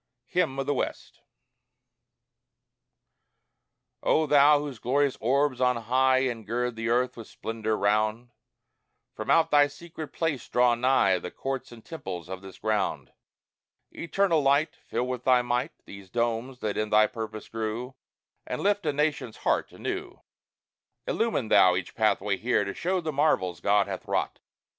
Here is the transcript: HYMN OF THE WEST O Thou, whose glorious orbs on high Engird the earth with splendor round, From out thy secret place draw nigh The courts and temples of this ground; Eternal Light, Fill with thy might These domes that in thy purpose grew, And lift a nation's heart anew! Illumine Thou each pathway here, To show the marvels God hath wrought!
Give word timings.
HYMN 0.33 0.57
OF 0.57 0.65
THE 0.65 0.73
WEST 0.73 1.19
O 4.01 4.25
Thou, 4.25 4.57
whose 4.57 4.79
glorious 4.79 5.15
orbs 5.21 5.61
on 5.61 5.75
high 5.75 6.21
Engird 6.21 6.73
the 6.73 6.89
earth 6.89 7.15
with 7.15 7.27
splendor 7.27 7.77
round, 7.77 8.31
From 9.13 9.29
out 9.29 9.51
thy 9.51 9.67
secret 9.67 10.07
place 10.07 10.49
draw 10.49 10.73
nigh 10.73 11.19
The 11.19 11.29
courts 11.29 11.71
and 11.71 11.85
temples 11.85 12.29
of 12.29 12.41
this 12.41 12.57
ground; 12.57 13.13
Eternal 13.91 14.41
Light, 14.41 14.75
Fill 14.87 15.05
with 15.05 15.23
thy 15.23 15.43
might 15.43 15.73
These 15.85 16.09
domes 16.09 16.61
that 16.61 16.77
in 16.77 16.89
thy 16.89 17.05
purpose 17.05 17.47
grew, 17.47 17.93
And 18.47 18.63
lift 18.63 18.87
a 18.87 18.93
nation's 18.93 19.37
heart 19.45 19.71
anew! 19.71 20.21
Illumine 21.05 21.49
Thou 21.49 21.75
each 21.75 21.93
pathway 21.93 22.37
here, 22.37 22.63
To 22.63 22.73
show 22.73 23.01
the 23.01 23.11
marvels 23.13 23.59
God 23.59 23.85
hath 23.85 24.07
wrought! 24.07 24.39